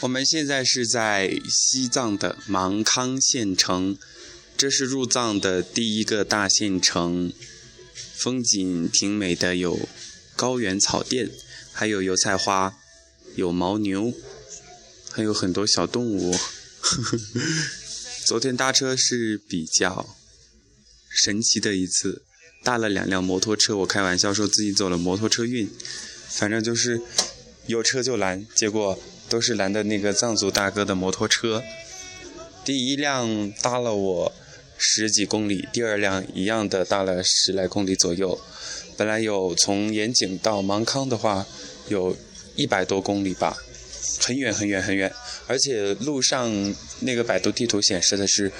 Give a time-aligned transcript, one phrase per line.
[0.00, 3.98] 我们现在是在西藏的芒康县城，
[4.56, 7.30] 这是入藏的第一个大县城，
[8.14, 9.88] 风景挺美的，有
[10.34, 11.30] 高原草甸，
[11.70, 12.74] 还有油菜花，
[13.36, 14.14] 有牦牛，
[15.10, 16.34] 还有很多小动物。
[18.24, 20.16] 昨天搭车是比较
[21.08, 22.22] 神奇的一次，
[22.62, 25.68] 搭了两辆摩托车，我开玩笑说自己走了摩托车运，
[26.28, 27.00] 反正就是
[27.66, 28.98] 有车就拦，结果。
[29.30, 31.62] 都是拦的那个藏族大哥的摩托车，
[32.64, 34.32] 第一辆搭了我
[34.76, 38.40] 十几公里，第二辆一样的搭了十来公里左右。
[38.96, 41.46] 本来有从盐井到芒康的话，
[41.86, 42.16] 有
[42.56, 43.56] 一百多公里吧，
[44.18, 45.14] 很远很远很远。
[45.50, 46.48] 而且路上
[47.00, 48.52] 那个百度地图显示的是，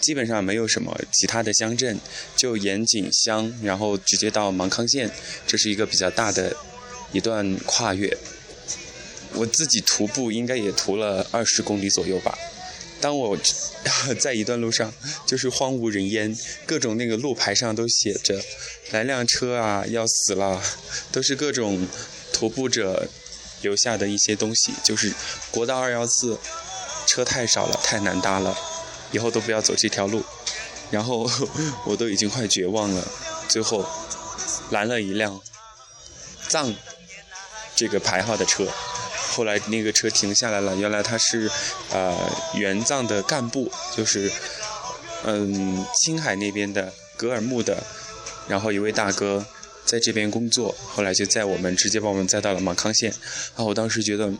[0.00, 1.98] 基本上没有什么其他的乡镇，
[2.36, 5.10] 就盐井乡，然后直接到芒康县，
[5.48, 6.56] 这是一个比较大的
[7.10, 8.16] 一段跨越。
[9.34, 12.38] 我自己徒步应该也徒了二十公里左右吧。
[13.00, 13.36] 当我
[14.20, 14.94] 在一段路上，
[15.26, 18.40] 就是荒无人烟，各种那个路牌上都写着
[18.92, 20.62] “来辆车啊，要死了”，
[21.10, 21.84] 都是各种
[22.32, 23.08] 徒步者
[23.62, 24.72] 留下的一些东西。
[24.82, 25.12] 就是
[25.50, 26.38] 国道二幺四
[27.06, 28.56] 车太少了，太难搭了，
[29.12, 30.22] 以后都不要走这条路。
[30.90, 31.30] 然后
[31.84, 33.06] 我都已经快绝望了，
[33.48, 33.84] 最后
[34.70, 35.40] 拦了一辆
[36.48, 36.74] 藏
[37.76, 38.66] 这个牌号的车。
[39.30, 41.48] 后来那个车停下来了，原来他是，
[41.92, 42.16] 呃，
[42.54, 44.32] 援藏的干部，就是，
[45.24, 47.84] 嗯，青海那边的格尔木的，
[48.48, 49.44] 然后一位大哥
[49.88, 53.10] 在这边工作，后来就载我们，直接把我们载到了芒康县，
[53.56, 54.30] 啊，我当时觉得，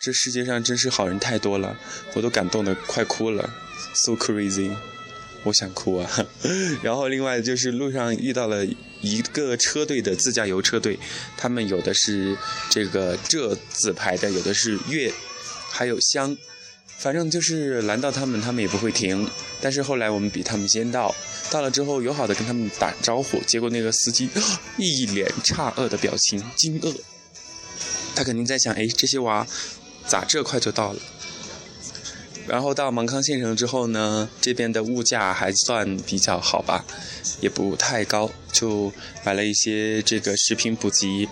[0.00, 1.76] 这世界上真是好人太多了，
[2.14, 3.52] 我都感动的快哭了
[3.94, 4.70] ，so crazy。
[5.42, 6.10] 我想哭啊！
[6.82, 8.66] 然后另外就是路上遇到了
[9.00, 10.98] 一个车队的自驾游车队，
[11.36, 12.36] 他们有的是
[12.68, 15.12] 这个浙字牌的，有的是粤，
[15.70, 16.36] 还有湘，
[16.98, 19.28] 反正就是拦到他们，他们也不会停。
[19.60, 21.14] 但是后来我们比他们先到，
[21.50, 24.28] 到了之后友好的跟他们打招呼，结果那个司机
[24.76, 26.94] 一脸诧愕的表情，惊愕，
[28.14, 29.46] 他肯定在想：哎，这些娃
[30.06, 31.00] 咋这快就到了？
[32.46, 36.84] 然后到芒康县城之后呢，这边的物价还算比较好吧，
[37.40, 38.92] 也不太高，就
[39.24, 41.28] 买了一些这个食品补给，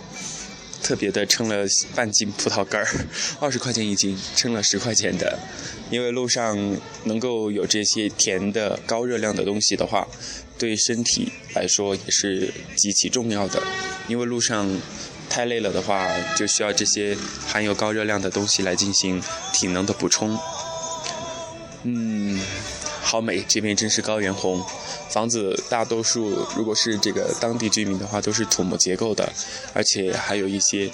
[0.85, 1.65] 特别的称了
[1.95, 2.87] 半斤葡萄干儿，
[3.41, 5.39] 二十块钱一斤，称了十块钱的，
[5.89, 6.55] 因为路上
[7.05, 10.07] 能够有这些甜的高热量的东西的话，
[10.59, 13.63] 对身体来说也是极其重要的，
[14.07, 14.79] 因为路上
[15.27, 16.07] 太累了的话，
[16.37, 19.19] 就需要这些含有高热量的东西来进行
[19.51, 20.37] 体能的补充。
[21.81, 22.39] 嗯，
[23.05, 24.65] 好美，这边真是高原红。
[25.09, 29.31] 房子大多数如果是这个当地居民的话，都是土木结构的，
[29.75, 30.89] 而且还有一些，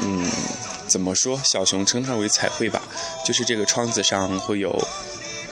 [0.00, 0.24] 嗯，
[0.86, 1.38] 怎么说？
[1.42, 2.80] 小熊称它为彩绘吧，
[3.26, 4.70] 就是这个窗子上会有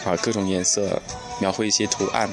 [0.05, 1.03] 啊各种颜色
[1.41, 2.31] 描绘一些图案。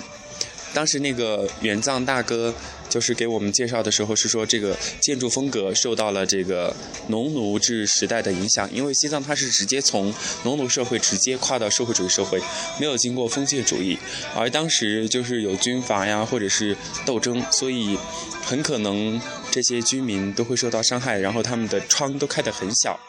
[0.71, 2.53] 当时那个援藏大哥。
[2.89, 6.75] 就是给我们介绍的时候是说，这个建筑风格受到了这个
[7.07, 10.13] 农奴制时代的影响，因为西藏它是直接从
[10.43, 12.41] 农奴社会直接跨到社会主义社会，
[12.79, 13.97] 没有经过封建主义，
[14.35, 17.97] 而当时就是有军阀呀或者是斗争，所以
[18.43, 19.21] 很可能
[19.51, 22.99] 这些居民都会受到伤害，然后他们的窗都开得很小，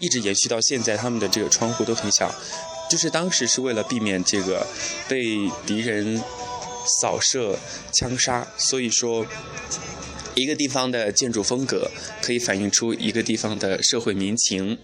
[0.00, 2.34] 一直延续到现在，他们的这个窗户都很小，
[2.90, 4.66] 就是当时是为了避免这个
[5.08, 6.20] 被敌人。
[7.00, 7.58] 扫射、
[7.92, 9.26] 枪杀，所以说，
[10.34, 11.90] 一个地方的建筑风格
[12.22, 14.78] 可以反映出一个地方的社会民情。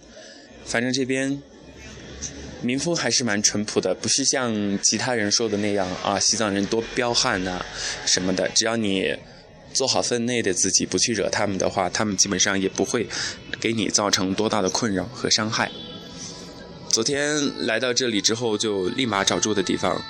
[0.65, 1.41] 反正这边
[2.61, 7.63] 民风还是蛮淳朴的，不是像其他人说的那样啊，西藏人多彪悍呐
[8.05, 8.49] 什么的。
[8.49, 9.15] 只要你
[9.73, 13.07] 做好分内的自己，不去惹他们的话，他们基本上也不会
[13.59, 15.69] 给你造成多大的困扰和伤害。
[16.89, 20.01] 昨天来到这里之后，就立马找住的地方。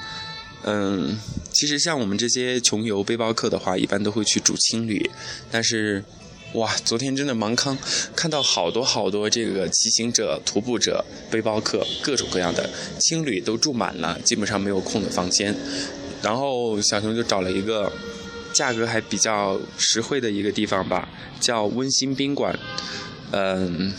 [0.63, 1.19] 嗯，
[1.55, 5.09] 其实像我们这些穷游背包客的话，一般都会去住青旅。
[5.49, 6.03] 但是，
[6.55, 7.77] 哇，昨天真的芒康
[8.13, 12.69] 看到好多好多这个骑行者、徒步者、背包客，各种各样的
[12.99, 15.55] 青旅都住满了，基本上没有空的房间。
[16.21, 17.89] 然后小熊就找了一个
[18.51, 21.07] 价格还比较实惠的一个地方吧，
[21.39, 22.59] 叫温馨宾馆。
[23.31, 23.93] 嗯，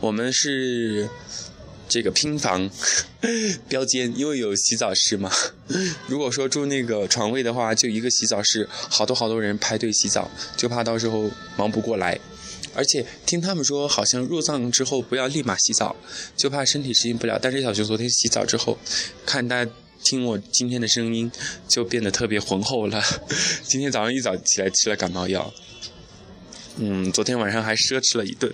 [0.00, 1.08] 我们是。
[1.94, 2.68] 这个拼房
[3.70, 5.30] 标间，因为有洗澡室嘛。
[6.08, 12.18] 如果说住那个床位的话，就一个洗澡室，好多好多人排队洗澡，就怕到时候忙不过来。
[12.74, 15.94] 而且听他们说，好像入藏之后不要立马洗澡，
[16.36, 17.38] 就怕身体适应不了。
[17.40, 18.76] 但是小熊昨天洗澡之后，
[19.24, 19.64] 看他
[20.02, 21.30] 听我今天的声音
[21.68, 23.00] 就变得特别浑厚了。
[23.62, 25.54] 今天早上一早起来吃了感冒药，
[26.78, 28.52] 嗯，昨天晚上还奢侈了一顿，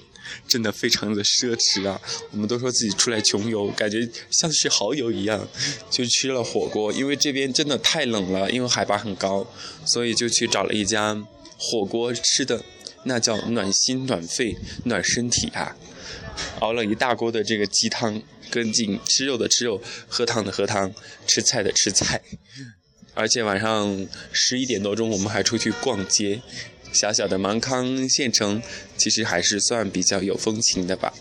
[0.49, 2.00] 真的非常的奢侈啊！
[2.31, 5.49] 我们都说自己出来穷游，感觉像是蚝油一样，
[5.91, 6.93] 就吃了火锅。
[6.93, 9.47] 因为这边真的太冷了，因为海拔很高，
[9.85, 11.27] 所以就去找了一家
[11.59, 12.65] 火锅吃的，
[13.05, 15.77] 那叫暖心暖肺暖身体啊！
[16.61, 18.23] 熬了一大锅的这个鸡汤。
[18.50, 20.93] 跟进吃肉的吃肉，喝汤的喝汤，
[21.25, 22.21] 吃菜的吃菜，
[23.15, 26.43] 而且晚上十一点多钟我们还出去逛街。
[26.92, 28.62] 小小的芒康县城
[28.96, 31.12] 其实还是算比较有风情的吧，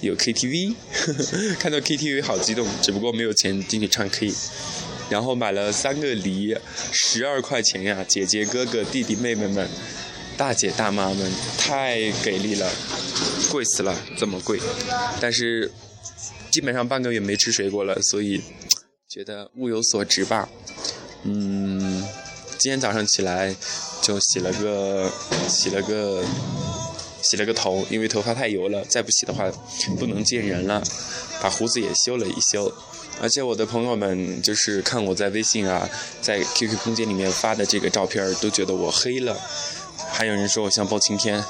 [0.00, 0.74] 有 KTV，
[1.58, 4.32] 看到 KTV 好激动，只不过没有钱进去唱 K。
[5.08, 6.56] 然后买了三个梨，
[6.92, 8.04] 十二块钱呀！
[8.08, 9.68] 姐姐哥哥弟弟妹妹们，
[10.36, 12.70] 大姐大妈们太给力了，
[13.50, 14.58] 贵死了，这么贵，
[15.20, 15.70] 但是。
[16.48, 18.40] 基本上半个月没吃水果了，所以
[19.06, 20.48] 觉得物有所值吧。
[21.24, 22.02] 嗯，
[22.56, 23.54] 今天早上起来
[24.06, 25.10] 就洗了个
[25.48, 26.22] 洗了个
[27.22, 29.50] 洗了个头，因为头发太油了，再不洗的话
[29.98, 30.80] 不能见人了。
[31.42, 32.72] 把胡子也修了一修，
[33.20, 35.88] 而且我的朋友们就是看我在微信啊，
[36.20, 39.36] 在 QQ 空间里面发的这个照片，都觉得我黑了。
[40.12, 41.42] 还有人说我像包青天。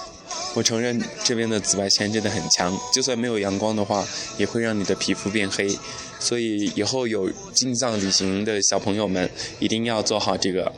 [0.55, 4.07] 我承认这边的紫外线真的很强，就算没有阳光的话，
[4.39, 5.79] 也会让你的皮肤变黑。
[6.19, 10.73] 所以以后有进藏旅行的小朋友们，一定要做好这个，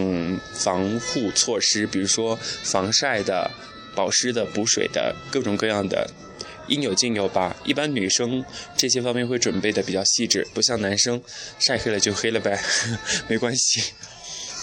[0.00, 3.50] 嗯，防护措施，比如说防晒的、
[3.96, 6.08] 保湿的、补水的，各种各样的，
[6.68, 7.56] 应有尽有吧。
[7.64, 8.44] 一般女生
[8.76, 11.20] 这些方面会准备的比较细致，不像男生
[11.58, 12.62] 晒黑了就黑了呗，
[13.26, 13.82] 没关系。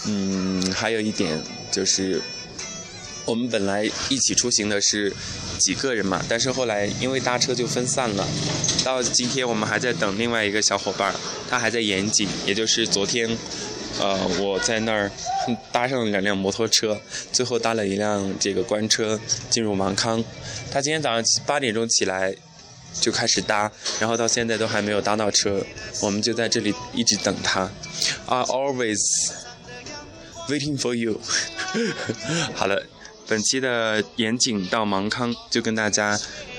[0.06, 1.38] 嗯，还有一点
[1.70, 2.22] 就是。
[3.26, 5.12] 我们本来一起出行的是
[5.58, 8.24] 几个人嘛，但是后来因为搭车就分散了。
[8.84, 11.12] 到今天我们还在等另外一个小伙伴，
[11.50, 13.28] 他还在延吉，也就是昨天，
[14.00, 15.10] 呃，我在那儿
[15.72, 17.00] 搭上了两辆摩托车，
[17.32, 19.18] 最后搭了一辆这个官车
[19.50, 20.22] 进入芒康。
[20.70, 22.34] 他今天早上八点钟起来
[23.00, 25.64] 就开始搭，然后到现在都还没有搭到车，
[26.02, 27.70] 我们就在这里一直等他。
[28.26, 28.98] I always
[30.48, 31.20] waiting for you。
[32.54, 32.86] 好了。
[33.28, 36.16] 本期的严谨到芒康就跟大家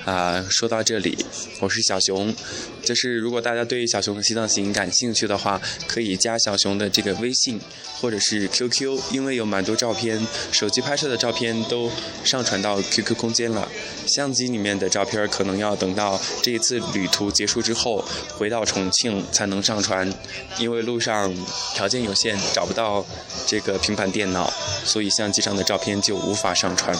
[0.08, 1.18] 啊说到这里，
[1.60, 2.34] 我是小熊。
[2.82, 7.60] 就是如果大家对小熊的西藏行感兴趣的话，可以加小熊的这个微信
[8.00, 10.18] 或者是 QQ，因为有蛮多照片，
[10.50, 11.90] 手机拍摄的照片都
[12.24, 13.68] 上传到 QQ 空间了。
[14.06, 20.10] 相机里面的照片可能要等到这一次旅途结束之后回到重庆才能上传，
[20.58, 21.30] 因为路上
[21.74, 23.04] 条件有限，找不到
[23.46, 24.50] 这个平板电脑，
[24.86, 26.96] 所以相机上的照片就无法上传。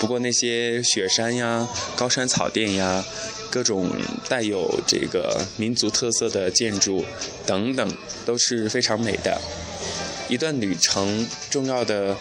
[0.00, 3.04] 不过那些雪山呀、高山草甸呀。
[3.50, 3.90] 各种
[4.28, 7.02] 带有这个民族特色的建筑
[7.46, 7.96] 等等
[8.26, 9.40] 都是非常美的。
[10.28, 12.14] 一段旅程重要的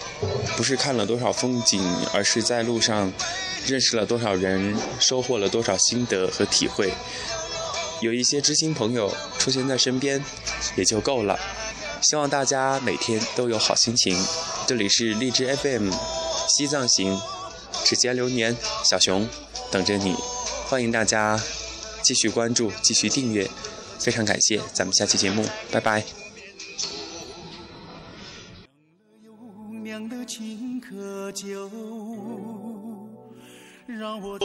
[0.56, 1.84] 不是看了多少风景，
[2.14, 3.12] 而是在路上
[3.66, 6.94] 认识了多少人，收获了多少心得和体会。
[8.00, 10.24] 有一些知心朋友出现在身边
[10.78, 11.38] 也就够了。
[12.02, 14.18] 希望大家每天都有好心情。
[14.66, 15.92] 这里是荔枝 FM
[16.48, 17.20] 西藏行，
[17.88, 18.54] 指尖流年，
[18.84, 19.26] 小熊
[19.72, 20.14] 等着你。
[20.68, 21.42] 欢迎大家
[22.04, 23.50] 继续关注、继续订阅，
[23.98, 26.04] 非常感谢，咱们下期节目，拜拜。
[33.88, 34.38] 让我